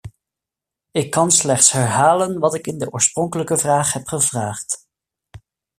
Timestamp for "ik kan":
0.91-1.31